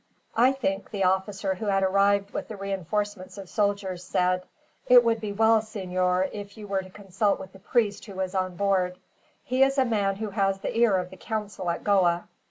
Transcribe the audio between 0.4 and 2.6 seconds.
think," the officer who had arrived with the